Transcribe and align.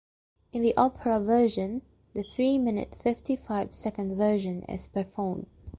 In 0.51 0.63
the 0.63 0.75
Opera 0.77 1.19
version, 1.19 1.83
the 2.15 2.23
three-minute 2.23 2.95
fifty-five-second 2.95 4.15
version 4.15 4.63
is 4.63 4.87
performed. 4.87 5.45